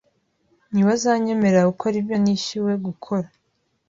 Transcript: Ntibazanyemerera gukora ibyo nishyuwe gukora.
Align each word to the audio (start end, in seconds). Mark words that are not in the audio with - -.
Ntibazanyemerera 0.71 1.69
gukora 1.71 1.93
ibyo 2.01 2.15
nishyuwe 2.23 2.73
gukora. 2.85 3.27